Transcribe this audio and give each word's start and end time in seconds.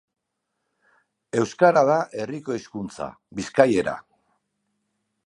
Euskara 1.41 1.83
da 1.91 1.97
herriko 2.21 2.57
hizkuntza, 2.57 3.11
bizkaiera. 3.41 3.95